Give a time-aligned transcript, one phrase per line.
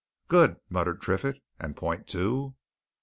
[0.29, 1.43] "Good!" muttered Triffitt.
[1.59, 2.55] "And point two?"